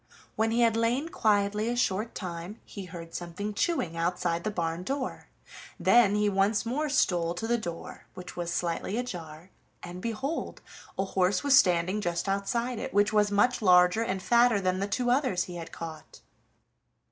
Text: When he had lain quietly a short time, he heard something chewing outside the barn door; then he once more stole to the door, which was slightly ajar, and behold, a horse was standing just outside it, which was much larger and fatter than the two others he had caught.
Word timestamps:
When 0.35 0.49
he 0.49 0.61
had 0.61 0.75
lain 0.75 1.09
quietly 1.09 1.69
a 1.69 1.75
short 1.75 2.15
time, 2.15 2.59
he 2.65 2.85
heard 2.85 3.13
something 3.13 3.53
chewing 3.53 3.95
outside 3.95 4.43
the 4.43 4.49
barn 4.49 4.81
door; 4.81 5.27
then 5.79 6.15
he 6.15 6.27
once 6.27 6.65
more 6.65 6.89
stole 6.89 7.35
to 7.35 7.45
the 7.45 7.59
door, 7.59 8.07
which 8.15 8.35
was 8.35 8.51
slightly 8.51 8.97
ajar, 8.97 9.51
and 9.83 10.01
behold, 10.01 10.63
a 10.97 11.05
horse 11.05 11.43
was 11.43 11.55
standing 11.55 12.01
just 12.01 12.27
outside 12.27 12.79
it, 12.79 12.95
which 12.95 13.13
was 13.13 13.29
much 13.29 13.61
larger 13.61 14.01
and 14.01 14.23
fatter 14.23 14.59
than 14.59 14.79
the 14.79 14.87
two 14.87 15.11
others 15.11 15.43
he 15.43 15.57
had 15.57 15.71
caught. 15.71 16.21